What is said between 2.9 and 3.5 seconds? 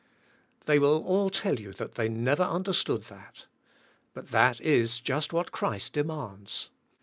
that.